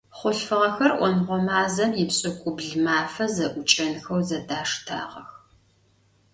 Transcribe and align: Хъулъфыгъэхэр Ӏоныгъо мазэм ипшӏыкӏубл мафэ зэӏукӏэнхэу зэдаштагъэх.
Хъулъфыгъэхэр 0.17 0.91
Ӏоныгъо 0.97 1.37
мазэм 1.45 1.91
ипшӏыкӏубл 2.03 2.69
мафэ 2.85 3.25
зэӏукӏэнхэу 3.35 4.21
зэдаштагъэх. 4.27 5.29